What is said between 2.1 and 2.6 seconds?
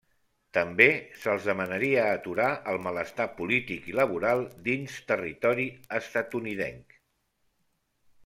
aturar